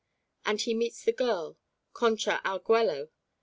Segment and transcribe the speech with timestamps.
[0.47, 1.59] And he meets the girl,
[1.93, 3.09] Concha Arguello.